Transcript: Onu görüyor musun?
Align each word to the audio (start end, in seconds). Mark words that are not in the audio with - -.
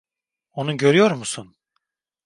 Onu 0.51 0.77
görüyor 0.77 1.11
musun? 1.11 1.55